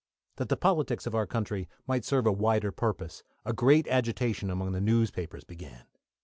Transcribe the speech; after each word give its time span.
That 0.37 0.49
the 0.49 0.57
politics 0.57 1.05
of 1.05 1.13
our 1.13 1.27
country 1.27 1.69
might 1.85 2.03
serve 2.03 2.25
a 2.25 2.31
wider 2.31 2.71
purpose, 2.71 3.21
a 3.45 3.53
great 3.53 3.87
agitation 3.87 4.49
among 4.49 4.71
the 4.71 4.81
newspapers 4.81 5.43
began. 5.43 5.83